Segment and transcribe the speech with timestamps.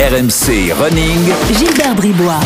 [0.00, 1.30] RMC Running.
[1.58, 2.40] Gilbert Bribois.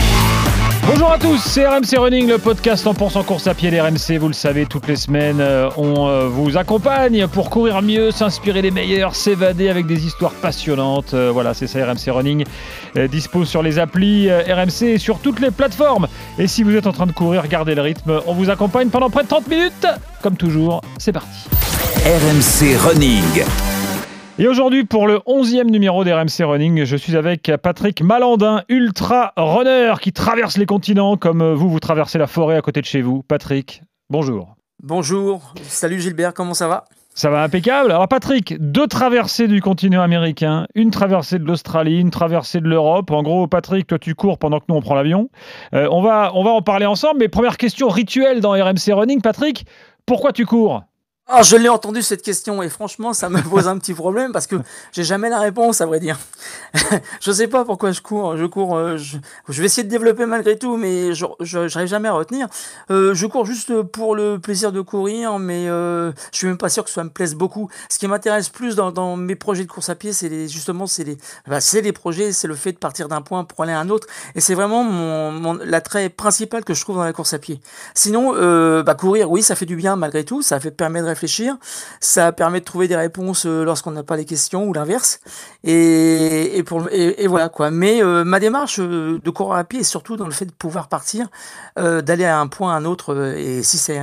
[0.88, 4.18] Bonjour à tous, c'est RMC Running, le podcast 100% course à pied d'RMC.
[4.18, 8.60] Vous le savez, toutes les semaines, euh, on euh, vous accompagne pour courir mieux, s'inspirer
[8.60, 11.14] les meilleurs, s'évader avec des histoires passionnantes.
[11.14, 12.44] Euh, Voilà, c'est ça RMC Running.
[13.08, 16.08] Dispo sur les applis RMC et sur toutes les plateformes.
[16.40, 18.20] Et si vous êtes en train de courir, gardez le rythme.
[18.26, 19.86] On vous accompagne pendant près de 30 minutes.
[20.22, 21.48] Comme toujours, c'est parti.
[22.04, 23.44] RMC Running.
[24.36, 29.94] Et aujourd'hui, pour le 11e numéro d'RMC Running, je suis avec Patrick Malandin, ultra runner
[30.00, 33.22] qui traverse les continents comme vous, vous traversez la forêt à côté de chez vous.
[33.22, 34.56] Patrick, bonjour.
[34.82, 36.82] Bonjour, salut Gilbert, comment ça va?
[37.14, 37.92] Ça va impeccable.
[37.92, 43.12] Alors Patrick, deux traversées du continent américain, une traversée de l'Australie, une traversée de l'Europe.
[43.12, 45.30] En gros, Patrick, toi tu cours pendant que nous on prend l'avion.
[45.74, 49.20] Euh, on, va, on va en parler ensemble, mais première question rituelle dans RMC Running,
[49.20, 49.64] Patrick,
[50.06, 50.82] pourquoi tu cours?
[51.26, 54.46] Ah, je l'ai entendu cette question et franchement, ça me pose un petit problème parce
[54.46, 54.56] que
[54.92, 56.18] j'ai jamais la réponse, à vrai dire.
[57.20, 58.36] je sais pas pourquoi je cours.
[58.36, 58.76] Je cours.
[58.76, 59.16] euh, je,
[59.48, 62.48] vais essayer de développer malgré tout, mais je j'arrive jamais à retenir.
[62.90, 66.68] Euh, je cours juste pour le plaisir de courir, mais euh, je suis même pas
[66.68, 67.70] sûr que ça me plaise beaucoup.
[67.88, 71.04] Ce qui m'intéresse plus dans, dans mes projets de course à pied, c'est justement c'est
[71.04, 71.16] les,
[71.48, 73.88] bah, c'est les projets, c'est le fait de partir d'un point pour aller à un
[73.88, 77.38] autre, et c'est vraiment mon, mon l'attrait principal que je trouve dans la course à
[77.38, 77.60] pied.
[77.94, 80.42] Sinon, euh, bah, courir, oui, ça fait du bien malgré tout.
[80.42, 81.56] Ça fait permet de réfléchir,
[82.00, 85.20] ça permet de trouver des réponses euh, lorsqu'on n'a pas les questions ou l'inverse.
[85.62, 87.70] Et, et pour et, et voilà quoi.
[87.70, 90.52] Mais euh, ma démarche euh, de courir à pied est surtout dans le fait de
[90.52, 91.28] pouvoir partir,
[91.78, 93.34] euh, d'aller à un point à un autre.
[93.36, 94.00] et si c'est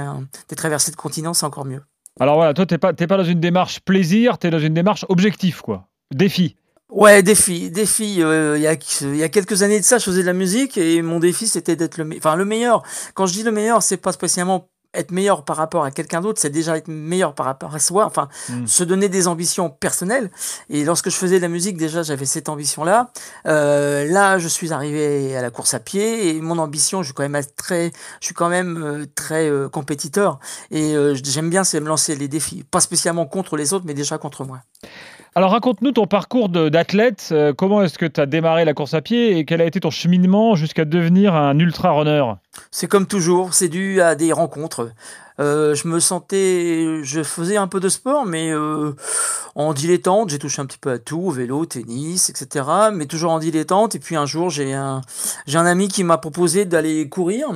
[0.49, 1.81] des traversées de continent, c'est encore mieux.
[2.19, 5.05] Alors voilà, toi t'es pas, t'es pas dans une démarche plaisir, t'es dans une démarche
[5.09, 5.87] objectif, quoi.
[6.13, 6.55] Défi.
[6.89, 8.21] Ouais, défi, défi.
[8.21, 8.73] euh, Il y, a,
[9.15, 11.77] y a quelques années de ça, je faisais de la musique et mon défi c'était
[11.77, 12.83] d'être le, me- enfin le meilleur.
[13.13, 16.39] Quand je dis le meilleur, c'est pas spécialement être meilleur par rapport à quelqu'un d'autre,
[16.39, 18.05] c'est déjà être meilleur par rapport à soi.
[18.05, 18.67] Enfin, Mm.
[18.67, 20.31] se donner des ambitions personnelles.
[20.69, 23.11] Et lorsque je faisais de la musique, déjà j'avais cette ambition-là.
[23.47, 27.13] Euh, là, je suis arrivé à la course à pied et mon ambition, je suis
[27.13, 30.39] quand même très, je suis quand même euh, très euh, compétiteur
[30.71, 33.93] et euh, j'aime bien c'est me lancer les défis, pas spécialement contre les autres, mais
[33.93, 34.59] déjà contre moi.
[35.33, 37.29] Alors raconte-nous ton parcours d'athlète.
[37.31, 39.79] Euh, comment est-ce que tu as démarré la course à pied et quel a été
[39.79, 42.21] ton cheminement jusqu'à devenir un ultra runner
[42.69, 44.91] C'est comme toujours, c'est dû à des rencontres.
[45.39, 48.91] Euh, je me sentais, je faisais un peu de sport, mais euh,
[49.55, 52.65] en dilettante, j'ai touché un petit peu à tout, vélo, tennis, etc.
[52.91, 53.95] Mais toujours en dilettante.
[53.95, 54.99] Et puis un jour, j'ai un,
[55.47, 57.47] un ami qui m'a proposé d'aller courir.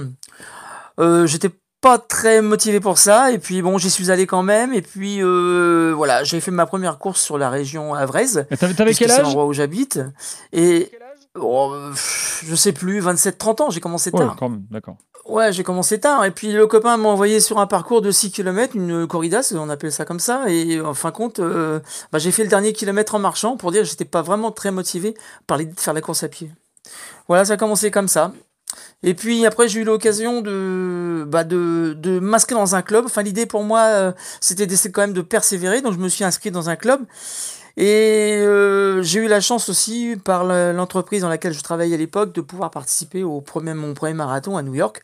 [0.97, 1.52] J'étais
[1.85, 4.73] pas très motivé pour ça, et puis bon, j'y suis allé quand même.
[4.73, 8.47] Et puis euh, voilà, j'ai fait ma première course sur la région Avraise.
[8.50, 9.22] Et T'avais, quel c'est âge?
[9.22, 10.00] l'endroit où j'habite.
[10.51, 10.90] Et
[11.40, 11.75] oh,
[12.44, 14.35] je sais plus, 27-30 ans, j'ai commencé Ouais, tard.
[14.40, 14.97] quand même, d'accord.
[15.28, 16.25] Ouais, j'ai commencé tard.
[16.25, 19.69] Et puis le copain m'a envoyé sur un parcours de 6 km, une corrida, on
[19.69, 20.45] appelle ça comme ça.
[20.50, 21.79] Et en fin de compte, euh,
[22.12, 24.72] bah, j'ai fait le dernier kilomètre en marchant pour dire que j'étais pas vraiment très
[24.72, 25.13] motivé
[25.45, 26.51] par l'idée de faire la course à pied.
[27.28, 28.31] Voilà, ça a commencé comme ça.
[29.03, 33.06] Et puis après, j'ai eu l'occasion de, bah, de, de m'inscrire dans un club.
[33.06, 35.81] Enfin, l'idée pour moi, euh, c'était d'essayer quand même de persévérer.
[35.81, 37.02] Donc, je me suis inscrit dans un club.
[37.78, 42.34] Et euh, j'ai eu la chance aussi, par l'entreprise dans laquelle je travaillais à l'époque,
[42.34, 45.03] de pouvoir participer au premier, mon premier marathon à New York.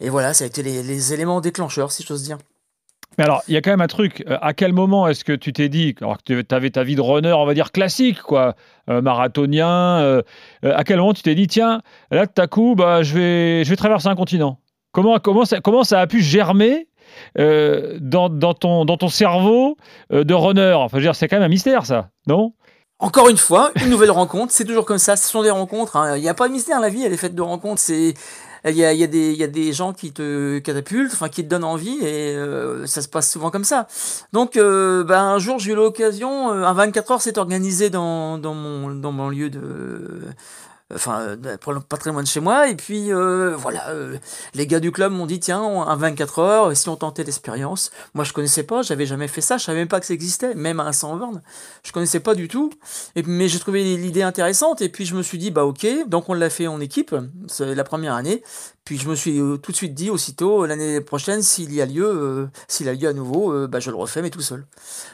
[0.00, 2.38] Et voilà, ça a été les, les éléments déclencheurs, si j'ose dire.
[3.18, 4.24] Mais alors, il y a quand même un truc.
[4.28, 6.94] Euh, À quel moment est-ce que tu t'es dit, alors que tu avais ta vie
[6.94, 8.54] de runner, on va dire classique, quoi,
[8.88, 10.22] euh, marathonien, euh,
[10.62, 13.70] à quel moment tu t'es dit, tiens, là, tout à coup, bah, je, vais, je
[13.70, 14.60] vais traverser un continent?
[14.92, 16.86] Comment, comment, ça, comment ça a pu germer
[17.36, 19.76] dans, dans, ton, dans ton cerveau
[20.10, 20.72] de runner?
[20.74, 22.54] Enfin, c'est quand même un mystère, ça, non?
[23.00, 25.96] Encore une fois, une nouvelle rencontre, c'est toujours comme ça, ce sont des rencontres.
[25.96, 26.16] hein.
[26.16, 27.80] Il n'y a pas de mystère, la vie, elle est faite de rencontres.
[27.80, 28.14] C'est
[28.64, 31.48] il y a, y, a y a des gens qui te catapultent, enfin qui te
[31.48, 33.86] donnent envie, et euh, ça se passe souvent comme ça.
[34.32, 38.38] Donc, euh, ben, un jour, j'ai eu l'occasion, euh, un 24 heures s'est organisé dans,
[38.38, 40.22] dans, mon, dans mon lieu de.
[40.94, 41.56] Enfin, euh,
[41.86, 44.16] pas très loin de chez moi, et puis euh, voilà, euh,
[44.54, 47.90] les gars du club m'ont dit tiens, un 24 heures, si on tentait l'expérience?
[48.14, 50.54] Moi, je connaissais pas, j'avais jamais fait ça, je savais même pas que ça existait,
[50.54, 51.42] même à un 100 bornes,
[51.82, 52.70] je connaissais pas du tout.
[53.26, 55.86] Mais j'ai trouvé l'idée intéressante et puis je me suis dit bah ok.
[56.06, 57.14] Donc on l'a fait en équipe
[57.48, 58.42] c'est la première année.
[58.84, 62.48] Puis je me suis tout de suite dit aussitôt l'année prochaine s'il y a lieu
[62.68, 64.66] s'il a lieu à nouveau bah je le refais mais tout seul.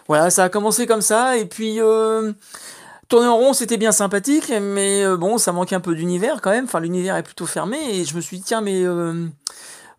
[0.07, 1.37] Voilà ça a commencé comme ça.
[1.37, 1.81] Et puis
[3.09, 6.51] tourner en rond c'était bien sympathique mais euh, bon ça manquait un peu d'univers quand
[6.51, 6.65] même.
[6.65, 9.27] Enfin l'univers est plutôt fermé et je me suis dit tiens mais euh,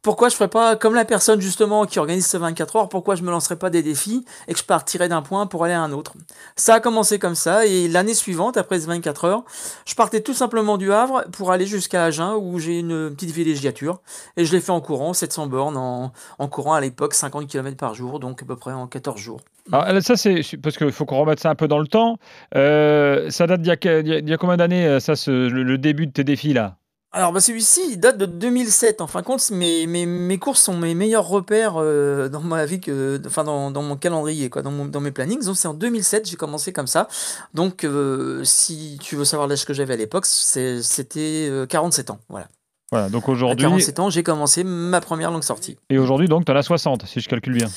[0.06, 3.24] pourquoi je ferais pas comme la personne justement qui organise ce 24 heures, pourquoi je
[3.24, 5.92] me lancerais pas des défis et que je partirais d'un point pour aller à un
[5.92, 6.13] autre.
[6.56, 9.44] Ça a commencé comme ça et l'année suivante, après ce 24 heures,
[9.88, 14.00] je partais tout simplement du Havre pour aller jusqu'à Agen où j'ai une petite villégiature
[14.38, 17.75] et je l'ai fait en courant, 700 bornes en, en courant à l'époque 50 km
[17.75, 19.42] par jour, donc à peu près en 14 jours.
[19.72, 22.18] Alors, ça, c'est parce qu'il faut qu'on remette ça un peu dans le temps.
[22.54, 26.54] Euh, ça date d'il y, a combien d'années, euh, ça, le, début de tes défis
[26.54, 26.78] là?
[27.16, 29.02] Alors bah celui-ci il date de 2007.
[29.02, 32.66] En fin de compte, mes, mes, mes courses sont mes meilleurs repères euh, dans ma
[32.66, 35.44] vie, que, enfin dans, dans mon calendrier, quoi, dans, mon, dans mes plannings.
[35.44, 37.08] Donc c'est en 2007 j'ai commencé comme ça.
[37.54, 37.88] Donc
[38.44, 42.20] si tu veux savoir l'âge que j'avais à l'époque, c'était 47 ans.
[42.30, 42.48] Voilà.
[42.92, 43.66] Voilà, donc aujourd'hui.
[43.66, 45.78] À 47 ans, j'ai commencé ma première longue sortie.
[45.90, 47.68] Et aujourd'hui, donc, tu as la 60, si je calcule bien.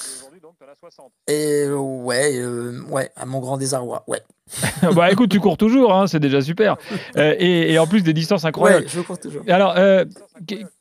[1.26, 4.20] Et ouais, euh, ouais, à mon grand désarroi, ouais.
[4.94, 6.76] bah écoute, tu cours toujours, hein, c'est déjà super.
[7.16, 8.84] Euh, et, et, en plus des distances incroyables.
[8.84, 9.42] Ouais, je cours toujours.
[9.48, 10.04] Alors, euh,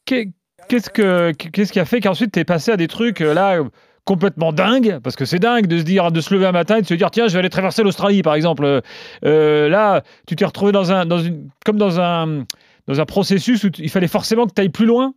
[0.06, 3.60] qu'est-ce que qu'est-ce qui a fait qu'ensuite tu es passé à des trucs là
[4.06, 5.00] complètement dingues?
[5.04, 6.94] Parce que c'est dingue de se dire, de se lever un matin et de se
[6.94, 8.82] dire tiens, je vais aller traverser l'Australie, par exemple.
[9.24, 12.46] là, tu t'es retrouvé dans un, dans une, comme dans un
[12.88, 15.14] dans un processus où il fallait forcément que tu ailles plus loin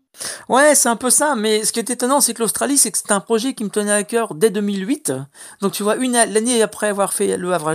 [0.48, 2.98] Ouais, c'est un peu ça, mais ce qui est étonnant, c'est que l'Australie, c'est que
[2.98, 5.12] c'était un projet qui me tenait à cœur dès 2008.
[5.60, 7.70] Donc tu vois, une l'année après avoir fait le Havre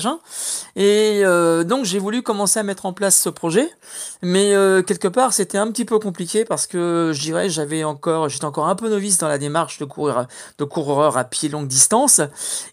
[0.76, 3.70] et euh, donc j'ai voulu commencer à mettre en place ce projet,
[4.22, 8.30] mais euh, quelque part c'était un petit peu compliqué parce que je dirais j'avais encore,
[8.30, 10.28] j'étais encore un peu novice dans la démarche de courir,
[10.58, 12.22] de coureur à pied longue distance,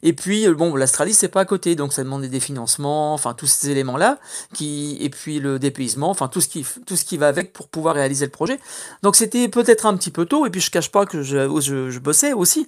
[0.02, 3.34] et puis euh, bon, l'Australie c'est pas à côté, donc ça demandait des financements, enfin
[3.34, 4.18] tous ces éléments là,
[4.52, 7.68] qui et puis le dépaysement, enfin tout ce qui tout ce qui va avec pour
[7.68, 8.58] pouvoir réaliser le projet.
[9.02, 12.32] Donc c'était peut-être un petit peu tôt, et puis je cache pas que je, bossais
[12.32, 12.66] aussi,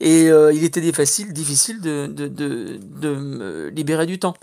[0.00, 4.34] et euh, il était difficile, difficile de, de, de, de, me libérer du temps.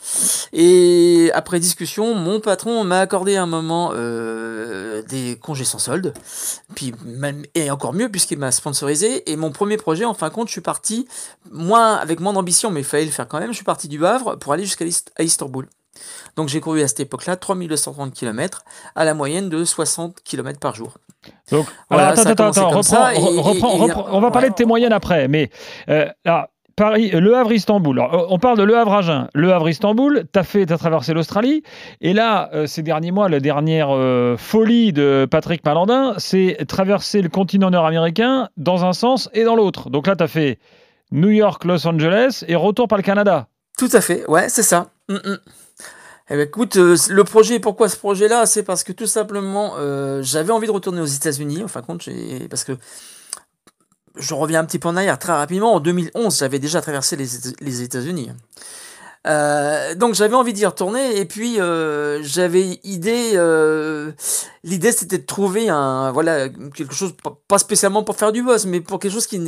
[0.54, 6.14] Et après discussion, mon patron m'a accordé un moment euh, des congés sans solde,
[6.76, 10.34] puis même, et encore mieux puisqu'il m'a sponsorisé, et mon premier projet, en fin de
[10.34, 11.08] compte, je suis parti,
[11.52, 14.06] moins, avec moins d'ambition, mais il fallait le faire quand même, je suis parti du
[14.06, 14.86] Havre pour aller jusqu'à
[15.20, 15.68] Istanbul.
[16.36, 18.64] Donc j'ai couru à cette époque-là 3230 km
[18.96, 20.98] à la moyenne de 60 km par jour.
[21.52, 25.50] Donc, attends, attends, attends, on va parler de tes moyennes après, mais
[25.90, 26.08] euh,
[26.80, 28.02] Paris, Le Havre-Istanbul.
[28.30, 29.28] On parle de Le Havre-Agen.
[29.34, 31.62] Le Havre-Istanbul, tu as traversé l'Australie.
[32.00, 37.22] Et là, euh, ces derniers mois, la dernière euh, folie de Patrick Malandin, c'est traverser
[37.22, 39.90] le continent nord-américain dans un sens et dans l'autre.
[39.90, 40.58] Donc là, tu as fait
[41.12, 43.48] New York, Los Angeles et retour par le Canada.
[43.78, 44.88] Tout à fait, ouais, c'est ça.
[45.10, 45.38] Mm, mm.
[46.32, 48.46] Eh ben, écoute, euh, le projet, pourquoi ce projet-là?
[48.46, 51.64] C'est parce que tout simplement, euh, j'avais envie de retourner aux États-Unis.
[51.64, 52.08] Enfin, compte,
[52.50, 52.74] parce que
[54.16, 55.74] je reviens un petit peu en arrière très rapidement.
[55.74, 57.28] En 2011, j'avais déjà traversé les,
[57.62, 58.30] les États-Unis.
[59.28, 61.56] Euh, donc j'avais envie d'y retourner et puis
[62.22, 63.34] j'avais idée
[64.64, 67.14] l'idée c'était de trouver un voilà quelque chose
[67.50, 69.40] pas spécialement pour faire du boss mais pour quelque chose qui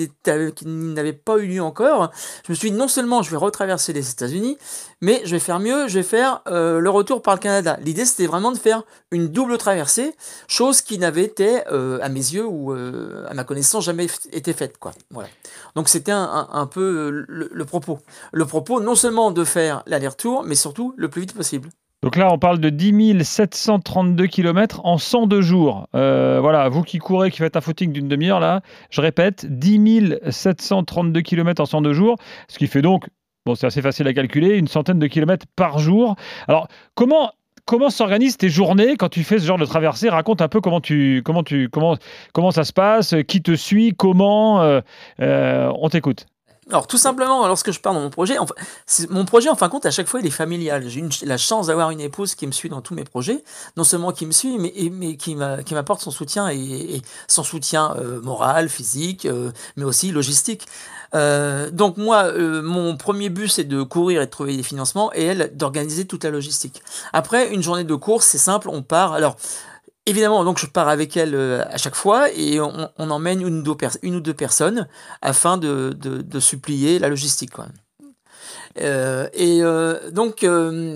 [0.65, 2.11] n'avait pas eu lieu encore
[2.45, 4.57] je me suis dit non seulement je vais retraverser les États-Unis
[5.01, 7.77] mais je vais faire mieux je vais faire euh, le retour par le Canada.
[7.83, 10.13] L'idée c'était vraiment de faire une double traversée
[10.47, 14.53] chose qui n'avait été euh, à mes yeux ou euh, à ma connaissance jamais été
[14.53, 14.91] faite quoi.
[15.09, 15.29] Voilà.
[15.75, 17.99] Donc c'était un, peu le, propos.
[18.31, 21.69] Le propos non seulement de faire l'aller-retour mais surtout le plus vite possible.
[22.03, 25.87] Donc là, on parle de 10 732 km en 102 jours.
[25.93, 31.21] Voilà, vous qui courez, qui faites un footing d'une demi-heure, là, je répète, 10 732
[31.21, 32.15] km en 102 jours,
[32.47, 33.05] ce qui fait donc,
[33.45, 36.15] bon, c'est assez facile à calculer, une centaine de kilomètres par jour.
[36.47, 37.31] Alors, comment
[37.65, 40.09] comment s'organisent tes journées quand tu fais ce genre de traversée?
[40.09, 41.97] Raconte un peu comment tu comment tu comment
[42.33, 44.61] comment ça se passe, qui te suit, comment.
[44.61, 44.81] Euh,
[45.21, 46.25] euh, on t'écoute.
[46.69, 48.35] Alors tout simplement, lorsque je pars dans mon projet,
[49.09, 50.87] mon projet en fin de compte à chaque fois il est familial.
[50.87, 53.43] J'ai la chance d'avoir une épouse qui me suit dans tous mes projets,
[53.75, 58.21] non seulement qui me suit, mais, mais qui m'apporte son soutien et, son soutien euh,
[58.21, 59.27] moral, physique,
[59.75, 60.65] mais aussi logistique.
[61.13, 62.31] Euh, donc moi,
[62.63, 66.23] mon premier but c'est de courir et de trouver des financements et elle d'organiser toute
[66.23, 66.81] la logistique.
[67.13, 69.13] Après une journée de course, c'est simple, on part.
[69.13, 69.35] Alors
[70.07, 73.61] Évidemment, donc je pars avec elle euh, à chaque fois et on, emmène une ou,
[73.61, 74.87] deux une ou deux personnes
[75.21, 77.51] afin de, de, supplier la logistique.
[77.51, 77.67] Quoi.
[78.79, 80.45] Euh, et euh, donc,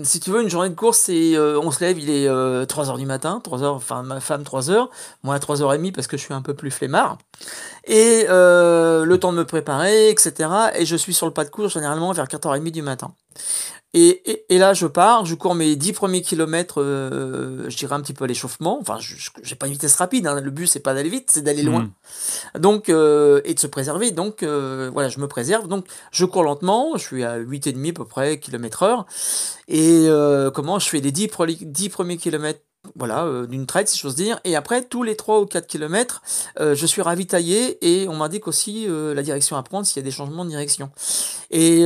[0.04, 3.06] si tu veux, une journée de course, c'est, on se lève, il est 3h du
[3.06, 4.88] matin, 3h, enfin ma femme 3h,
[5.22, 7.18] moi à 3h30 parce que je suis un peu plus flemmard.
[7.84, 10.48] Et le temps de me préparer, etc.
[10.76, 13.12] Et je suis sur le pas de course généralement vers 4h30 du matin.
[13.94, 18.00] Et, et, là, je pars, je cours mes 10 premiers kilomètres, euh, je dirais un
[18.00, 18.78] petit peu à l'échauffement.
[18.78, 19.14] Enfin, je
[19.48, 20.38] n'ai pas une vitesse rapide, hein.
[20.38, 21.90] le but, c'est pas d'aller vite, c'est d'aller loin.
[22.54, 22.60] Hmm.
[22.60, 24.10] Donc, euh, et de se préserver.
[24.10, 25.66] Donc, euh, voilà, je me préserve.
[25.66, 29.06] Donc, je cours lentement, je suis à 8,5 à peu près km heure.
[29.68, 30.08] Et
[30.52, 31.30] comment je fais les 10,
[31.62, 32.60] 10 premiers kilomètres
[32.94, 34.40] voilà, euh, d'une traite, si j'ose dire.
[34.44, 36.22] Et après, tous les 3 ou 4 km,
[36.60, 40.00] euh, je suis ravitaillé et on m'indique aussi euh, la direction à prendre s'il y
[40.00, 40.90] a des changements de direction.
[41.50, 41.84] Et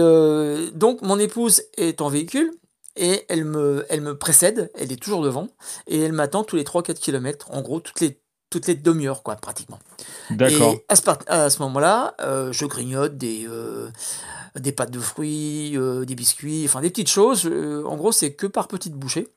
[0.74, 2.50] donc, mon épouse est en véhicule
[2.96, 5.48] et elle me, elle me précède, elle est toujours devant
[5.86, 9.36] et elle m'attend tous les 3-4 km, en gros, toutes les toutes les demi-heures, quoi,
[9.36, 9.78] pratiquement.
[10.30, 10.74] D'accord.
[10.74, 13.88] Et à ce, à ce moment-là, euh, je grignote des, euh,
[14.56, 17.46] des pâtes de fruits, euh, des biscuits, enfin des petites choses.
[17.46, 19.28] En gros, c'est que par petites bouchées.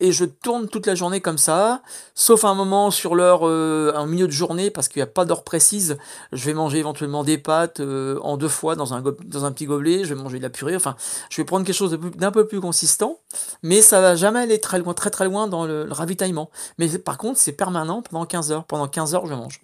[0.00, 1.82] Et je tourne toute la journée comme ça,
[2.14, 5.24] sauf un moment sur l'heure, euh, en milieu de journée, parce qu'il n'y a pas
[5.24, 5.98] d'heure précise.
[6.32, 9.66] Je vais manger éventuellement des pâtes euh, en deux fois dans un, dans un petit
[9.66, 10.04] gobelet.
[10.04, 10.76] Je vais manger de la purée.
[10.76, 10.96] Enfin,
[11.30, 13.18] je vais prendre quelque chose d'un peu plus consistant,
[13.62, 16.50] mais ça va jamais aller très loin, très loin dans le, le ravitaillement.
[16.78, 18.64] Mais par contre, c'est permanent pendant 15 heures.
[18.64, 19.60] Pendant 15 heures, je mange.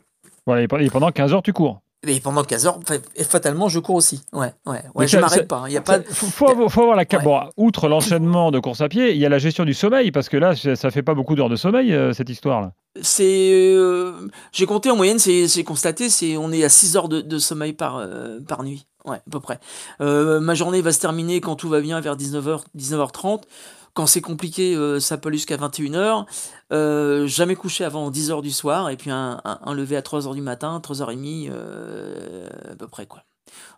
[0.47, 1.81] Voilà, et pendant 15 heures, tu cours.
[2.07, 2.79] Et pendant 15 heures,
[3.29, 4.23] fatalement, je cours aussi.
[4.33, 5.09] Ouais, ouais, ouais.
[5.09, 5.65] Je ça- m'arrête pas.
[5.67, 6.01] Il y a pas.
[6.03, 7.03] Faut, faut avoir, faut avoir la.
[7.03, 7.23] Ouais.
[7.25, 10.29] Bon, outre l'enchaînement de course à pied, il y a la gestion du sommeil, parce
[10.29, 12.73] que là, ça fait pas beaucoup d'heures de sommeil, euh, cette histoire-là.
[13.03, 14.13] C'est, euh,
[14.53, 17.39] j'ai compté en moyenne, c'est, c'est constaté, c'est, on est à 6 heures de, de
[17.39, 18.87] sommeil par, euh, par nuit.
[19.05, 19.59] Ouais, à peu près.
[20.01, 23.43] Euh, ma journée va se terminer quand tout va bien vers 19h, 19h30.
[23.95, 26.27] Quand c'est compliqué, euh, ça peut aller jusqu'à 21h.
[26.73, 28.91] Euh, jamais couché avant 10h du soir.
[28.91, 29.41] Et puis un,
[29.75, 33.25] lever à 3h du matin, 3h30, euh, à peu près, quoi.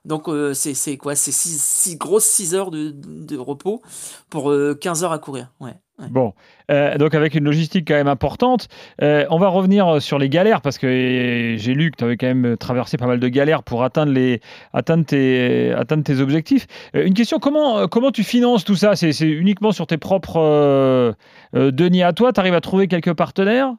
[0.04, 1.14] Donc euh, c'est, quoi?
[1.14, 3.82] C'est 6, six grosses 6 heures de, repos
[4.28, 5.52] pour euh, 15 heures à courir.
[6.00, 6.08] Ouais.
[6.10, 6.32] Bon,
[6.70, 8.68] Euh, donc avec une logistique quand même importante,
[9.02, 12.16] Euh, on va revenir sur les galères parce que euh, j'ai lu que tu avais
[12.16, 14.40] quand même traversé pas mal de galères pour atteindre, les,
[14.72, 16.66] atteindre, tes, atteindre tes objectifs.
[16.94, 18.94] Euh, une question, comment, euh, comment tu finances tout ça?
[18.96, 21.12] C'est, uniquement sur tes propres euh,
[21.56, 22.32] euh, deniers à toi?
[22.32, 23.74] Tu arrives à trouver quelques partenaires?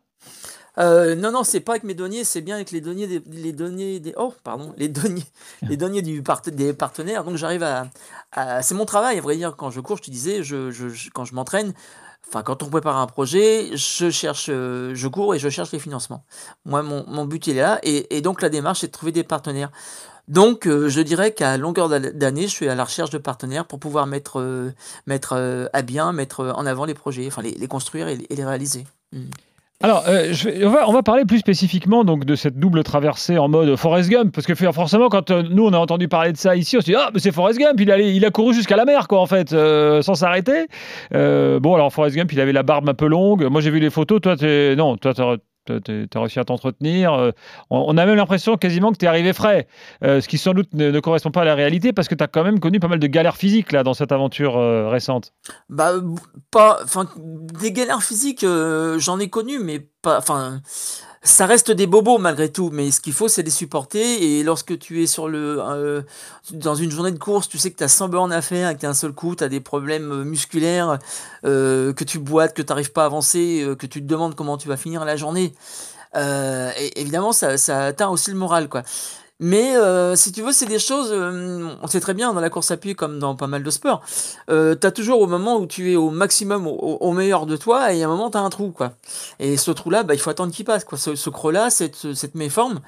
[0.77, 3.51] Euh, non, non, c'est pas avec mes deniers, c'est bien avec les deniers des, les
[3.51, 5.23] deniers des, oh, pardon, les deniers,
[5.69, 7.23] les deniers du part- des partenaires.
[7.25, 7.87] Donc j'arrive à,
[8.31, 9.55] à- c'est mon travail, à vrai dire.
[9.57, 11.73] Quand je cours, je te disais, je, je- je- quand je m'entraîne,
[12.31, 15.79] enfin quand on prépare un projet, je cherche, euh, je cours et je cherche les
[15.79, 16.23] financements.
[16.63, 19.69] Moi, mon, but il est là, et, donc la démarche, c'est de trouver des partenaires.
[20.27, 23.79] Donc, euh, je dirais qu'à longueur d'année, je suis à la recherche de partenaires pour
[23.79, 24.71] pouvoir mettre, euh,
[25.07, 28.85] mettre à bien, mettre en avant les projets, enfin les, construire et, les- réaliser.
[29.11, 29.25] Mm.
[29.83, 33.75] Alors, euh, je on, va, parler plus spécifiquement donc, de cette double traversée en mode
[33.75, 36.77] Forrest Gump, parce que forcément, quand euh, nous on a entendu parler de ça ici,
[36.77, 38.85] on se dit Ah, mais c'est Forrest Gump, il, allait- il a couru jusqu'à la
[38.85, 40.67] mer, quoi, en fait, euh, sans s'arrêter.
[41.15, 43.43] Euh, bon, alors Forrest Gump, il avait la barbe un peu longue.
[43.45, 45.13] Moi, j'ai vu les photos, toi, t'es- non, toi,
[45.65, 47.13] t'as- t'as réussi à t'entretenir.
[47.13, 47.31] Euh,
[47.69, 49.67] on, a même l'impression quasiment que tu es arrivé frais,
[50.03, 52.27] euh, ce qui sans doute ne, correspond pas à la réalité, parce que tu as
[52.27, 55.33] quand même connu pas mal de galères physiques là dans cette aventure euh, récente.
[55.69, 55.93] Bah,
[56.51, 56.79] pas.
[57.61, 58.45] Des galères physiques,
[58.97, 60.21] j'en ai connu, mais pas.
[61.23, 62.69] Ça reste des bobos malgré tout.
[62.71, 64.39] Mais ce qu'il faut, c'est les supporter.
[64.39, 65.59] Et lorsque tu es sur le.
[65.61, 66.01] euh,
[66.51, 68.75] dans une journée de course, tu sais que tu as 100 bornes à faire et
[68.75, 70.97] que d'un seul coup, tu des problèmes euh, musculaires,
[71.45, 74.57] euh, que tu boites, que tu n'arrives pas à avancer, que tu te demandes comment
[74.57, 75.53] tu vas finir la journée.
[76.15, 78.83] Et évidemment, ça, ça atteint aussi le moral, quoi.
[79.43, 82.51] Mais euh, si tu veux, c'est des choses, euh, on sait très bien dans la
[82.51, 84.01] course à pied comme dans pas mal de sports,
[84.51, 87.91] euh, tu as toujours au moment où tu es au maximum, au, meilleur de toi,
[87.91, 88.69] et à un moment tu as un trou.
[88.69, 88.93] quoi.
[89.39, 90.83] Et ce trou-là, bah, il faut attendre qu'il passe.
[90.83, 90.99] Quoi.
[90.99, 92.81] Ce, ce creux-là, cette, cette méforme,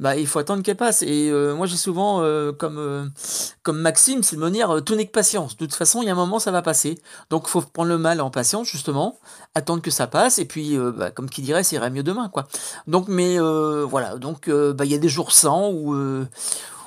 [0.00, 1.02] bah, il faut attendre qu'elle passe.
[1.02, 3.04] Et euh, moi j'ai souvent, euh, comme, euh,
[3.62, 5.56] comme Maxime, c'est de me dire, tout n'est que patience.
[5.56, 6.98] De toute façon, il y a un moment, ça va passer.
[7.28, 9.18] Donc faut prendre le mal en patience, justement,
[9.54, 12.30] attendre que ça passe, et puis, bah, comme qui dirait, ça ira mieux demain.
[12.30, 12.48] quoi.
[12.86, 15.94] Donc, mais voilà, donc bah, il y a des jours sans où,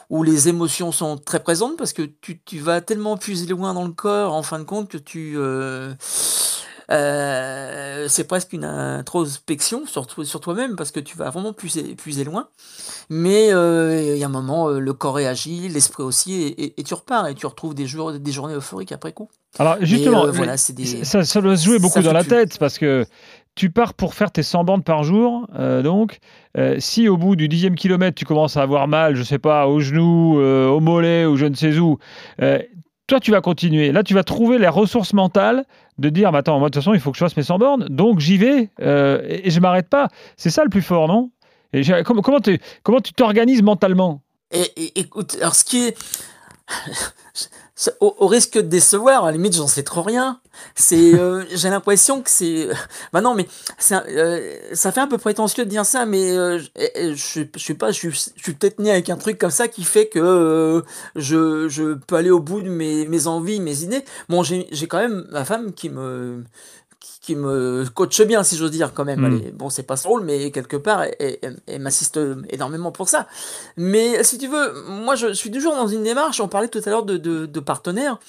[0.09, 3.85] où les émotions sont très présentes parce que tu, tu vas tellement puiser loin dans
[3.85, 5.37] le corps en fin de compte que tu.
[6.91, 11.95] Euh, c'est presque une introspection sur, toi- sur toi-même parce que tu vas vraiment puiser,
[11.95, 12.47] puiser loin.
[13.09, 16.79] Mais euh, il y a un moment, euh, le corps réagit, l'esprit aussi, et, et-
[16.79, 19.29] et tu repars et tu retrouves des, jours, des journées euphoriques après coup.
[19.59, 22.77] Alors justement, euh, voilà, des- ça, ça doit se jouer beaucoup dans la tête parce
[22.79, 23.05] que
[23.55, 25.47] tu pars pour faire tes 100 bandes par jour.
[25.59, 26.17] euh, donc,
[26.57, 29.67] euh, si au bout du dixième kilomètre, tu commences à avoir mal, je sais pas,
[29.67, 31.99] au genou, euh, au mollet ou je ne sais où,
[33.07, 33.91] toi, tu vas continuer.
[33.91, 35.65] Là, tu vas trouver les ressources mentales
[35.97, 37.87] de dire, attends, moi, de toute façon, il faut que je fasse mes 100 bornes,
[37.89, 40.07] donc j'y vais euh, et, et je m'arrête pas.
[40.37, 41.31] C'est ça le plus fort, non?
[41.73, 44.21] Et comment, tu- comment t'organises mentalement?
[44.51, 45.97] Et, et- écoute, alors ce qui est.
[47.99, 50.39] Au, risque de décevoir, à la limite, j'en sais trop rien.
[50.75, 52.69] C'est, euh, j'ai l'impression que c'est.
[53.13, 53.47] Bah non, mais
[53.89, 57.41] un- euh, ça fait un peu prétentieux de dire ça, mais euh, je, je, je,
[57.57, 60.83] je sais pas, je suis, peut-être né avec un truc comme ça qui fait que
[61.15, 64.05] je, je peux aller au bout de mes, mes envies, mes idées.
[64.29, 66.43] Bon, j'ai j'ai quand même ma femme qui me
[67.23, 69.21] qui- me coache bien, si j'ose dire, quand même.
[69.21, 69.37] Mm.
[69.47, 73.27] Est- bon, c'est pas son rôle, mais quelque part, elle, m'assiste énormément pour ça.
[73.77, 76.89] Mais si tu veux, moi, je suis toujours dans une démarche, on parlait tout à
[76.89, 78.19] l'heure de, de, de partenaires.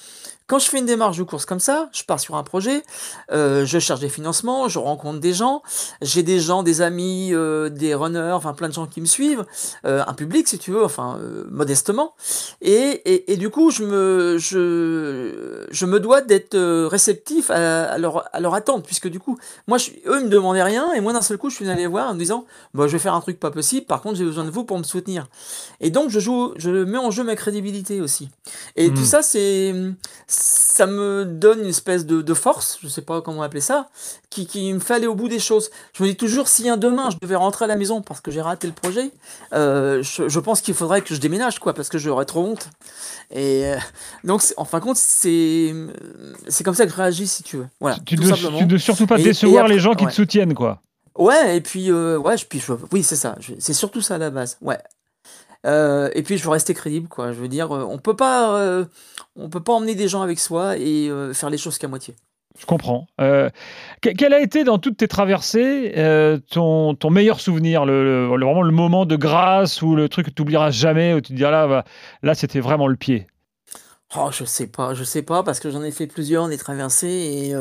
[0.47, 2.83] Quand je fais une démarche de course comme ça, je pars sur un projet,
[3.31, 5.63] euh, je cherche des financements, je rencontre des gens,
[6.03, 9.45] j'ai des gens, des amis, euh, des runners, enfin plein de gens qui me suivent,
[9.85, 12.13] euh, un public si tu veux, enfin modestement.
[12.61, 18.23] Et, et, et, du coup, je me, je, je me dois d'être réceptif à, leur,
[18.33, 19.37] à leur attente, puisque du coup,
[19.67, 21.87] moi, je, eux, ils me demandaient rien, et moi, d'un seul coup, je suis allé
[21.87, 24.25] voir en me disant, bah, je vais faire un truc pas possible, par contre, j'ai
[24.25, 25.27] besoin de vous pour me soutenir.
[25.81, 28.29] Et donc, je joue, je mets en jeu ma crédibilité aussi.
[28.75, 29.05] Et tout hmm.
[29.05, 29.73] ça, c'est
[30.35, 33.87] ça me donne une espèce de, force, je sais pas comment appeler ça,
[34.29, 35.69] qui, qui, me fait aller au bout des choses.
[35.93, 38.29] Je me dis toujours, si un demain je devais rentrer à la maison parce que
[38.29, 39.11] j'ai raté le projet,
[39.53, 42.69] euh, je, pense qu'il faudrait que je déménage, quoi, parce que j'aurais trop honte.
[43.31, 43.77] Et euh,
[44.25, 45.73] donc, en fin de compte, c'est
[46.63, 47.67] comme ça que je réagis, si tu veux.
[47.79, 50.81] Voilà, tu, ne dois surtout pas décevoir les gens qui te soutiennent, quoi.
[51.17, 52.61] Ouais, et puis, euh, ouais, je, puis
[52.91, 53.37] oui, c'est ça.
[53.59, 54.57] C'est surtout ça à la base.
[54.61, 54.77] Ouais,
[55.65, 57.31] euh, et puis je veux rester crédible, quoi.
[57.31, 58.85] Je veux dire, euh, on peut pas, euh,
[59.35, 62.15] on peut pas emmener des gens avec soi et faire les choses qu'à moitié.
[62.57, 63.07] Je comprends.
[64.01, 65.93] quel a été dans toutes tes traversées
[66.51, 70.41] ton, ton, meilleur souvenir, le, vraiment le moment de grâce ou le truc que tu
[70.41, 71.83] n'oublieras jamais, où tu te dis ah là,
[72.23, 73.27] là c'était vraiment le pied?
[74.15, 77.07] Oh, je sais pas, je sais pas, parce que j'en ai fait plusieurs, des traversées,
[77.07, 77.53] et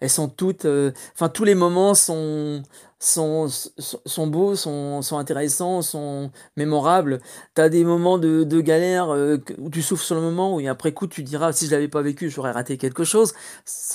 [0.00, 0.66] elles sont toutes.
[1.14, 2.62] Enfin, tous les moments sont,
[2.98, 3.48] sont,
[3.78, 7.20] sont beaux, sont, sont intéressants, sont mémorables.
[7.54, 10.66] Tu as des moments de, de galère euh, où tu souffres sur le moment, où
[10.66, 13.34] après coup tu diras si je l'avais pas vécu, j'aurais raté quelque chose.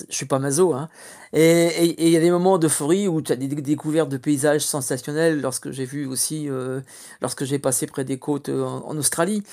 [0.10, 0.74] Je suis pas mazo.
[0.74, 0.90] Hein.
[1.34, 5.42] Et il y a des moments d'euphorie où tu as des découvertes de paysages sensationnels,
[5.42, 6.82] lorsque j'ai vu aussi, euh,
[7.22, 9.44] lorsque j'ai passé près des côtes euh, en, Australie.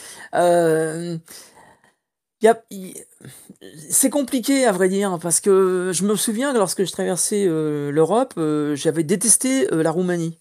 [3.91, 7.91] C'est compliqué à vrai dire parce que je me souviens que lorsque je traversais euh,
[7.91, 10.39] l'Europe, euh, j'avais détesté euh, la Roumanie.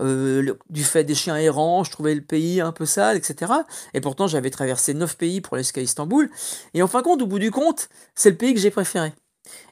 [0.00, 3.52] du fait des chiens errants, je trouvais le pays un peu sale, etc.
[3.94, 6.30] Et pourtant, j'avais traversé neuf pays pour aller jusqu'à Istanbul.
[6.74, 9.12] Et en fin de compte, au bout du compte, c'est le pays que j'ai préféré.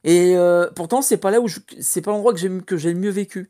[0.04, 1.49] Et euh, pourtant, c'est pas là où
[1.80, 3.49] c'est pas l'endroit que j'ai que j'ai le mieux vécu.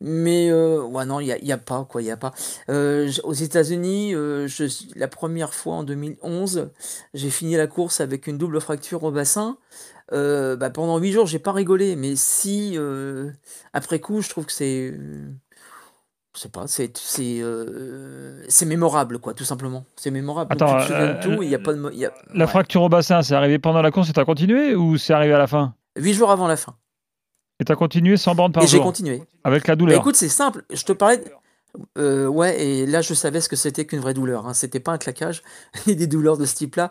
[0.00, 2.32] Mais euh, ouais, non, il y a, y a, pas quoi, il y a pas.
[2.70, 4.14] Euh, aux États-Unis,
[4.96, 6.70] la première fois en 2011,
[7.14, 9.58] j'ai fini la course avec une double fracture au bassin.
[10.10, 11.96] Bah, pendant huit jours, j'ai pas rigolé.
[11.96, 12.78] Mais si
[13.72, 14.94] après coup, je trouve que c'est
[16.34, 16.96] je sais pas, c'est
[18.48, 19.84] c'est mémorable quoi, tout simplement.
[19.96, 20.52] C'est mémorable.
[20.52, 20.78] Attends,
[21.20, 24.12] tout, y a pas de, la fracture au bassin, c'est arrivé pendant la course et
[24.12, 25.74] t'as continué ou c'est arrivé à la fin?
[25.96, 26.76] Huit jours avant la fin.
[27.60, 28.76] Et t'as continué sans bande par et jour?
[28.76, 29.22] Et j'ai continué.
[29.42, 29.96] Avec la douleur?
[29.96, 30.64] Bah, écoute, c'est simple.
[30.72, 31.24] Je te parlais.
[31.96, 34.46] Euh, ouais, et là je savais ce que c'était qu'une vraie douleur.
[34.46, 34.54] Hein.
[34.54, 35.42] C'était pas un claquage,
[35.86, 36.88] ni des douleurs de ce type-là.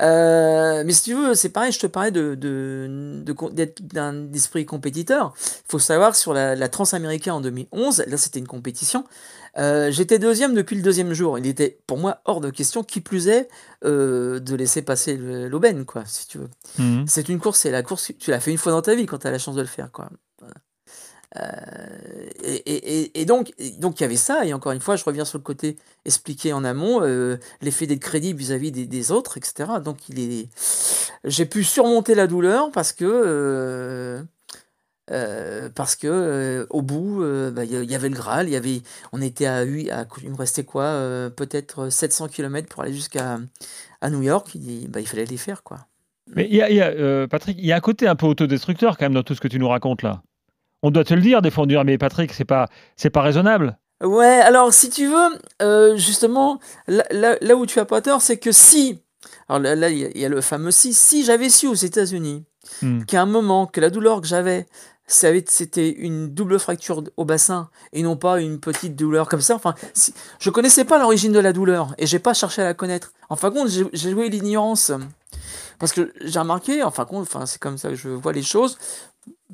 [0.00, 4.66] Euh, mais si tu veux, c'est pareil, je te parlais de, de, d'être d'un esprit
[4.66, 5.34] compétiteur.
[5.38, 9.04] Il faut savoir sur la, la Transaméricaine en 2011, là c'était une compétition.
[9.58, 11.38] Euh, j'étais deuxième depuis le deuxième jour.
[11.38, 13.48] Il était pour moi hors de question, qui plus est,
[13.82, 16.50] de laisser passer l'aubaine, quoi, si tu veux.
[16.78, 17.04] Mmh.
[17.06, 19.18] C'est une course, c'est la course, tu l'as fait une fois dans ta vie quand
[19.18, 20.10] tu as la chance de le faire, quoi.
[21.36, 22.28] Euh,
[22.64, 25.42] et, donc, donc il y avait ça, et encore une fois, je reviens sur le
[25.42, 29.70] côté expliqué en amont, euh, l'effet d'être crédible vis-à-vis des, autres, etc.
[29.84, 30.48] Donc, il est,
[31.24, 34.24] j'ai pu surmonter la douleur parce que,
[35.10, 39.20] euh, parce que au bout, bah, il y avait le Graal, il y avait, on
[39.20, 39.64] était à, à
[40.22, 43.38] il me restait quoi, peut-être 700 km pour aller jusqu'à
[44.00, 44.54] à New York.
[44.54, 45.86] Il, bah, il fallait les faire, quoi.
[46.34, 48.98] Mais il y a, y a Patrick, il y a un côté un peu autodestructeur
[48.98, 50.22] quand même dans tout ce que tu nous racontes là
[50.86, 53.76] on doit te le dire des fois, mais Patrick, c'est pas, c'est pas raisonnable.
[54.04, 58.52] Ouais, alors si tu veux, euh, justement, là, où tu as pas tort, c'est que
[58.52, 59.00] si,
[59.48, 62.44] alors là, il y, a le fameux si, si j'avais su aux États-Unis
[62.82, 63.04] hmm.
[63.04, 64.68] qu'à un moment, que la douleur que j'avais,
[65.08, 69.56] c'était une double fracture au bassin et non pas une petite douleur comme ça.
[69.56, 72.74] Enfin, si, je connaissais pas l'origine de la douleur et j'ai pas cherché à la
[72.74, 73.12] connaître.
[73.28, 74.92] En fin de compte, j'ai joué l'ignorance
[75.78, 78.32] parce que j'ai remarqué, en fin de compte, enfin, c'est comme ça que je vois
[78.32, 78.78] les choses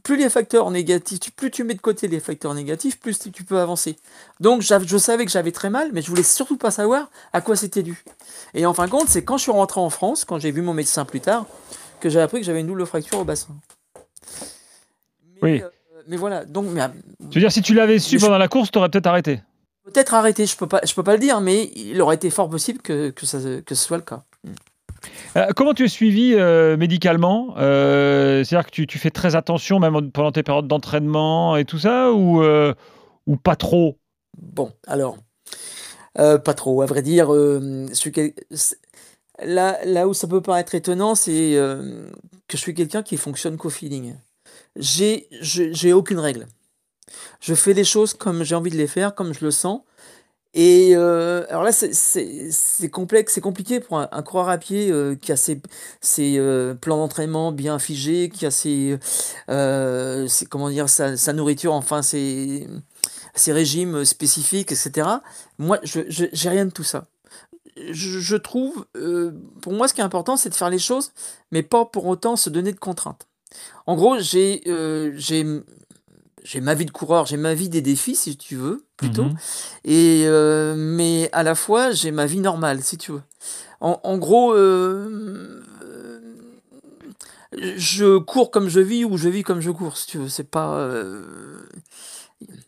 [0.02, 3.58] plus les facteurs négatifs, plus tu mets de côté les facteurs négatifs, plus tu peux
[3.58, 3.96] avancer.
[4.40, 7.56] Donc je savais que j'avais très mal, mais je voulais surtout pas savoir à quoi
[7.56, 8.02] c'était dû.
[8.54, 10.62] Et en fin de compte, c'est quand je suis rentré en France, quand j'ai vu
[10.62, 11.46] mon médecin plus tard,
[12.00, 13.48] que j'ai appris que j'avais une double fracture au bassin.
[15.34, 15.62] Mais, oui.
[15.62, 15.68] Euh,
[16.08, 16.44] mais voilà.
[16.44, 16.82] Donc, mais,
[17.30, 19.40] tu veux dire, si tu l'avais su pendant la course, tu aurais peut-être arrêté
[19.84, 22.48] Peut-être arrêté, je peux pas, je peux pas le dire, mais il aurait été fort
[22.48, 24.24] possible que, que, ça, que ce soit le cas.
[25.36, 27.54] Euh, comment tu es suivi euh, médicalement?
[27.58, 32.12] Euh, C'est-à-dire que tu, fais très attention même pendant tes périodes d'entraînement et tout ça
[32.12, 32.42] ou,
[33.26, 33.98] ou pas trop?
[34.38, 35.16] Bon, alors,
[36.14, 37.30] pas trop, à vrai dire.
[39.42, 43.70] là, là où ça peut paraître étonnant, c'est que je suis quelqu'un qui fonctionne qu'au
[43.70, 44.14] feeling.
[44.76, 46.46] J'ai aucune règle.
[47.40, 49.80] Je fais les choses comme j'ai envie de les faire, comme je le sens.
[50.54, 55.32] Et euh, alors là, c'est- complexe, c'est compliqué pour un, un à pied euh, qui
[55.32, 55.60] a ses,
[56.38, 58.98] euh, plans d'entraînement bien figés, qui a ses,
[60.50, 62.68] comment dire, sa, nourriture, enfin ses,
[63.46, 65.08] régimes spécifiques, etc.
[65.58, 67.06] Moi, je j'ai rien de tout ça.
[67.90, 68.84] Je, trouve,
[69.62, 71.12] pour moi, ce qui est important, c'est de faire les choses,
[71.50, 73.26] mais pas pour autant se donner de contraintes.
[73.86, 74.62] En gros, j'ai
[76.44, 79.24] j'ai ma vie de coureur, j'ai ma vie des défis, si tu veux, plutôt.
[79.24, 79.34] Mhm.
[79.84, 83.22] Et euh, mais à la fois, j'ai ma vie normale, si tu veux.
[83.80, 85.60] En, en gros, euh,
[87.76, 90.28] je cours comme je vis ou je vis comme je cours, si tu veux.
[90.28, 90.74] C'est pas.
[90.76, 91.22] euh,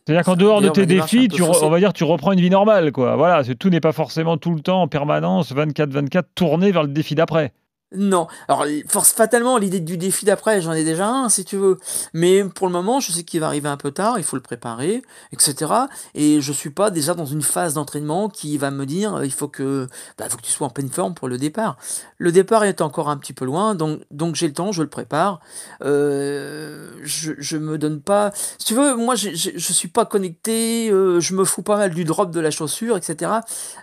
[0.05, 2.49] C'est-à-dire qu'en dehors de tes défis, tu re- on va dire tu reprends une vie
[2.49, 3.15] normale, quoi.
[3.15, 6.89] Voilà, c'est- tout n'est pas forcément tout le temps en permanence, 24-24, tourné vers le
[6.89, 7.53] défi d'après.
[7.97, 8.27] Non.
[8.47, 11.77] Alors, force fatalement, l'idée du défi d'après, j'en ai déjà un, si tu veux.
[12.13, 14.41] Mais pour le moment, je sais qu'il va arriver un peu tard, il faut le
[14.41, 15.71] préparer, etc.
[16.13, 19.31] Et je suis pas déjà dans une phase d'entraînement qui va me dire, euh, il
[19.33, 21.77] faut que, bah, faut que tu sois en pleine forme pour le départ.
[22.17, 24.89] Le départ est encore un petit peu loin, donc, donc j'ai le temps, je le
[24.89, 25.39] prépare.
[25.83, 28.31] Euh, je, je me donne pas.
[28.57, 31.77] Si tu veux, moi, j'ai- j'ai- je suis pas connecté, euh, je me fous pas
[31.77, 33.31] mal du drop de la chaussure, etc.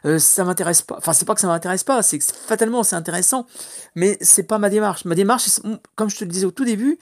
[0.05, 0.97] Euh, ça m'intéresse pas.
[0.99, 3.47] Enfin, c'est pas que ça m'intéresse pas, c'est que fatalement, c'est intéressant
[4.21, 5.05] c'est pas ma démarche.
[5.05, 5.49] Ma démarche,
[5.97, 6.99] comme je te le disais au tout début,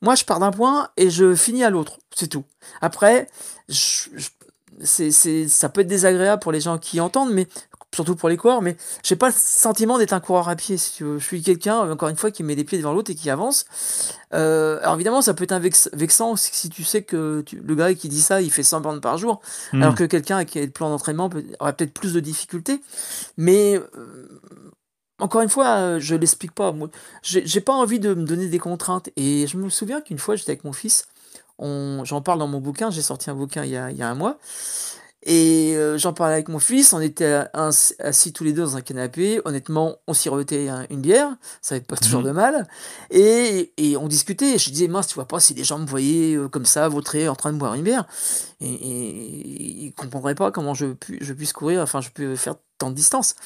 [0.00, 2.44] moi je pars d'un point et je finis à l'autre, c'est tout.
[2.80, 3.26] Après,
[3.68, 7.46] je- je- ça peut être désagréable pour les gens qui entendent, mais
[7.94, 10.92] surtout pour les coureurs, mais j'ai pas le sentiment d'être un coureur à pied, si
[10.94, 11.18] tu veux.
[11.18, 13.66] Je suis quelqu'un, encore une fois, qui met les pieds devant l'autre et qui avance.
[14.32, 17.60] Euh, alors évidemment, ça peut être un vex- vexant si si tu sais que tu-
[17.62, 19.42] le gars qui dit ça, il fait 100 bornes par jour,
[19.74, 19.82] Hmm.
[19.82, 22.80] alors que quelqu'un qui a le plan d'entraînement peut- aurait peut-être plus de difficultés.
[23.36, 24.40] Mais euh,
[25.22, 26.72] encore une fois, euh, je l'explique pas.
[26.72, 26.88] Moi,
[27.22, 29.08] j'ai pas envie de me donner des contraintes.
[29.16, 31.06] Et je me souviens qu'une fois, j'étais avec mon fils.
[31.58, 32.90] On, j'en parle dans mon bouquin.
[32.90, 34.38] J'ai sorti un bouquin il y a, il y a un mois.
[35.24, 36.92] Et euh, j'en parlais avec mon fils.
[36.92, 37.44] On était
[38.00, 39.40] assis tous les deux dans un canapé.
[39.44, 41.28] Honnêtement, on sirotait un- une bière.
[41.60, 42.26] Ça n'avait pas toujours Mhm.
[42.26, 42.68] de mal.
[43.10, 44.58] Et, et on discutait.
[44.58, 47.28] Je disais, mince, tu vois pas si des gens me voyaient euh, comme ça, vautrer,
[47.28, 48.06] en train de boire une bière.
[48.60, 51.80] Et, et ils comprendraient pas comment je, pu- je puisse courir.
[51.82, 53.36] Enfin, je peux faire tant de distance.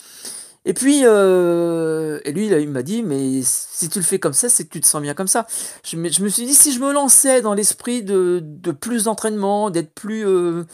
[0.69, 4.33] Et puis, euh, et lui, là, il m'a dit, mais si tu le fais comme
[4.33, 5.47] ça, c'est que tu te sens bien comme ça.
[5.85, 9.05] Je, me- je me suis dit, si je me lançais dans l'esprit de, de plus
[9.05, 10.65] d'entraînement, d'être plus, euh,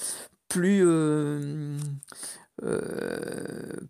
[0.48, 1.76] plus, euh,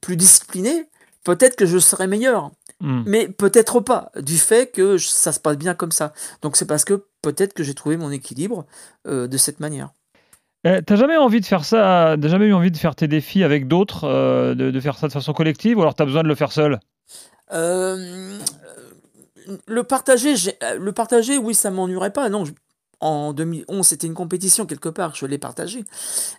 [0.00, 0.88] plus discipliné,
[1.24, 2.50] peut-être que je serais meilleur.
[2.80, 3.02] Hmm.
[3.06, 6.12] Mais peut-être pas, du fait que je- ça se passe bien comme ça.
[6.42, 8.66] Donc c'est parce que peut-être que j'ai trouvé mon équilibre
[9.06, 9.90] de cette manière.
[10.64, 13.42] Eh, T'as jamais envie de faire ça T'as jamais eu envie de faire tes défis
[13.44, 16.34] avec d'autres, euh, de, faire ça de façon collective, ou alors t'as besoin de le
[16.34, 16.78] faire seul?
[17.52, 18.38] Euh,
[19.66, 22.28] le partager, euh, le partager, oui, ça m'ennuierait pas.
[22.28, 22.52] Non, je-
[23.00, 25.84] en 2011, c'était une compétition quelque part, je l'ai partagé.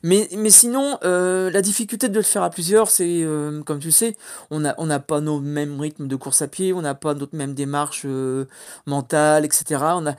[0.01, 3.91] Mais, mais sinon, euh, la difficulté de le faire à plusieurs, c'est, euh, comme tu
[3.91, 4.15] sais,
[4.49, 7.15] on n'a on n'a pas nos mêmes rythmes de course à pied, on n'a pas
[7.15, 8.45] notre même démarche euh,
[8.85, 9.97] mentale, etc.
[9.97, 10.15] On a...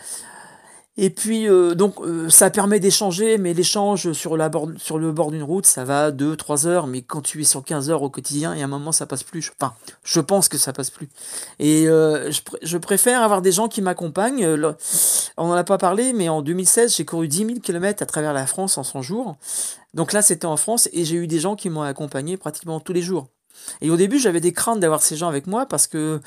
[0.96, 5.10] Et puis, euh, donc, euh, ça permet d'échanger, mais l'échange sur, la bord- sur le
[5.10, 8.10] bord d'une route, ça va 2-3 heures, mais quand tu es sur 15 heures au
[8.10, 9.50] quotidien, il y a un moment, ça passe plus.
[9.58, 11.08] Enfin, je pense que ça passe plus.
[11.58, 14.44] Et euh, je, je préfère avoir des gens qui m'accompagnent.
[14.44, 14.72] Euh,
[15.36, 18.32] On n'en a pas parlé, mais en 2016, j'ai couru 10 000 km à travers
[18.32, 19.36] la France en 100 jours.
[19.94, 22.92] Donc là, c'était en France, et j'ai eu des gens qui m'ont accompagné pratiquement tous
[22.92, 23.26] les jours.
[23.80, 26.20] Et au début, j'avais des craintes d'avoir ces gens avec moi parce que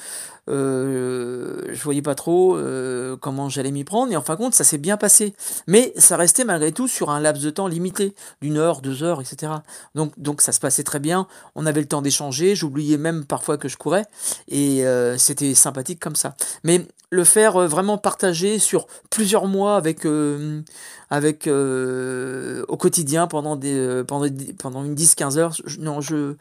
[0.50, 4.12] euh, je voyais pas trop euh, comment j'allais m'y prendre.
[4.12, 5.34] Et en fin de compte, ça s'est bien passé.
[5.68, 9.22] Mais ça restait malgré tout sur un laps de temps limité, d'une heure, deux heures,
[9.22, 9.52] etc.
[9.96, 11.28] Donc, donc ça se passait très bien.
[11.56, 12.56] On avait le temps d'échanger.
[12.56, 14.06] J'oubliais même parfois que je courais.
[14.48, 16.36] Et euh, c'était sympathique comme ça.
[16.64, 20.62] Mais le faire euh, vraiment partager sur plusieurs mois avec, euh,
[21.10, 24.28] avec euh, au quotidien pendant, des, euh, pendant,
[24.60, 26.36] pendant une 10-15 heures, je- non, je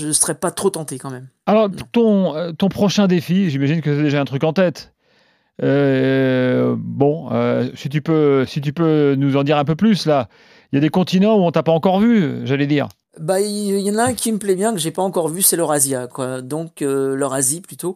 [0.00, 1.28] ne serais pas trop tenté quand même.
[1.46, 4.92] Alors, ton, euh, ton prochain défi, j'imagine que c'est déjà un truc en tête.
[5.62, 10.06] Euh, bon, euh, si, tu peux, si tu peux nous en dire un peu plus,
[10.06, 10.28] là.
[10.72, 12.88] Il y a des continents où on t'a pas encore vu, j'allais dire.
[13.18, 15.42] Bah, il y en a un qui me plaît bien que j'ai pas encore vu,
[15.42, 16.40] c'est l'Eurasia, quoi.
[16.40, 17.94] Donc euh, l'Eurasie plutôt.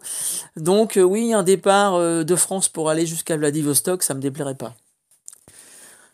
[0.56, 4.74] Donc oui, un départ de France pour aller jusqu'à Vladivostok, ça me déplairait pas.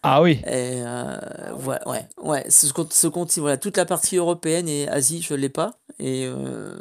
[0.04, 0.40] Ah oui.
[0.46, 1.16] Et euh,
[1.64, 2.44] ouais, ouais, ouais.
[2.48, 5.74] Ce, compte, voilà, toute la partie européenne et Asie, je l'ai pas.
[6.00, 6.74] Et euh,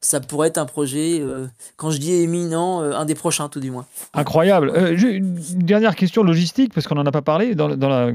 [0.00, 3.72] ça pourrait être un projet, euh, quand je dis éminent, un des prochains tout du
[3.72, 3.86] moins.
[4.14, 4.72] Incroyable.
[4.96, 8.12] Une dernière question logistique, parce qu'on n'en a pas parlé dans, dans la,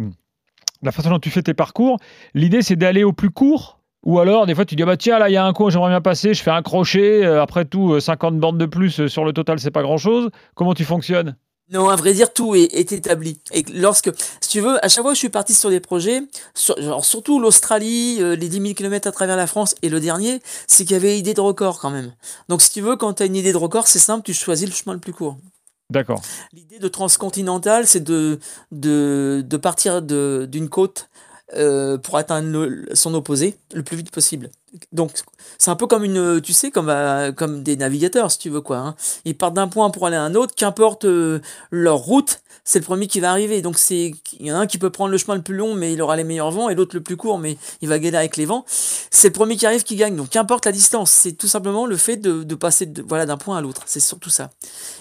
[0.82, 1.98] la façon dont tu fais tes parcours.
[2.34, 3.80] L'idée, c'est d'aller au plus court?
[4.04, 5.70] Ou alors, des fois, tu dis, ah bah tiens, là, il y a un coin,
[5.70, 7.24] j'aimerais bien passer, je fais un crochet.
[7.26, 10.30] après tout, euh, 50 bornes de plus sur le total, c'est pas grand-chose.
[10.56, 11.36] Comment tu fonctionnes?
[11.72, 13.40] Non, à vrai dire, tout est, établi.
[13.54, 16.22] Et lorsque, si tu veux, à chaque fois que je suis parti sur des projets,
[16.54, 20.84] surtout l'Australie, euh, les 10 000 km à travers la France et le dernier, c'est
[20.84, 22.14] qu'il y avait idée de record quand même.
[22.50, 24.68] Donc si tu veux, quand tu as une idée de record, c'est simple, tu choisis
[24.68, 25.38] le chemin le plus court.
[25.90, 26.22] D'accord.
[26.54, 28.40] L'idée de transcontinental, c'est de,
[28.72, 31.10] de, de partir d'une côte
[31.54, 34.50] euh, pour atteindre son opposé le plus vite possible.
[34.92, 35.12] Donc
[35.58, 38.62] c'est un peu comme une, tu sais, comme euh, comme des navigateurs si tu veux
[38.62, 38.78] quoi.
[38.78, 38.96] Hein.
[39.26, 41.40] Ils partent d'un point pour aller à un autre, qu'importe euh,
[41.72, 43.62] leur route, c'est le premier qui va arriver.
[43.62, 45.76] Donc c'est il y en a un qui peut prendre le chemin le plus long
[45.76, 48.18] mais il aura les meilleurs vents et l'autre le plus court mais il va gagner
[48.18, 48.66] avec les vents.
[49.10, 50.16] C'est le premier qui arrive qui gagne.
[50.16, 53.58] Donc qu'importe la distance, c'est tout simplement le fait de, de passer voilà d'un point
[53.58, 53.84] à l'autre.
[53.88, 54.52] C'est surtout ça.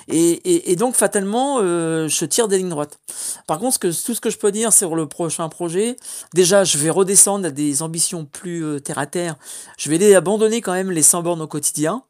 [0.09, 2.99] Et, et, donc fatalement, euh, je tire des lignes droites.
[3.47, 5.95] Par contre, que, tout ce que je peux dire sur le prochain projet,
[6.35, 9.37] déjà je vais redescendre à des ambitions plus terre à terre.
[9.79, 12.03] Je vais abandonner quand même les 100 bornes au quotidien.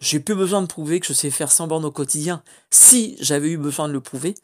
[0.00, 3.50] J'ai plus besoin de prouver que je sais faire 100 bornes au quotidien si j'avais
[3.50, 4.34] eu besoin de le prouver.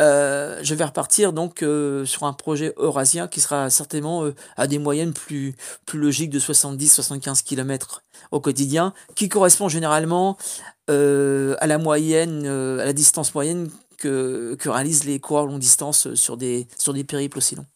[0.00, 4.66] Euh, je vais repartir donc euh, sur un projet eurasien qui sera certainement euh, à
[4.66, 5.54] des moyennes plus,
[5.92, 10.36] logiques de 70-75 km au quotidien, qui correspond généralement
[10.88, 16.36] à la moyenne, à la distance moyenne que, que réalisent les coureurs longue distance sur
[16.36, 17.66] des, sur des périples aussi longs.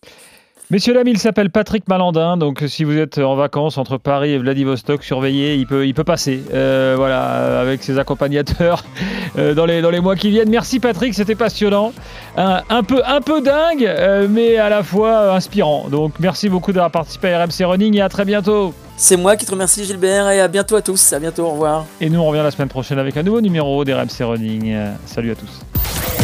[0.71, 2.37] Messieurs, dames, il s'appelle Patrick Malandin.
[2.37, 6.05] Donc, si vous êtes en vacances entre Paris et Vladivostok, surveillez, il peut, il peut
[6.05, 6.43] passer.
[6.53, 8.85] Euh, voilà, avec ses accompagnateurs
[9.39, 10.51] euh, dans, les, dans les mois qui viennent.
[10.51, 11.95] Merci, Patrick, c'était passionnant.
[12.37, 15.89] Un, peu, un peu dingue, euh, mais à la fois inspirant.
[15.89, 18.75] Donc, merci beaucoup d'avoir participé à RMC Running et à très bientôt.
[18.99, 21.15] C'est moi qui te remercie, Gilbert, et à bientôt à tous.
[21.15, 21.87] À bientôt, au revoir.
[22.03, 24.77] Et nous, on revient la semaine prochaine avec un nouveau numéro d'RMC Running.
[25.07, 25.63] Salut à tous.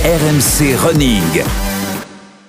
[0.05, 1.45] RMC Running.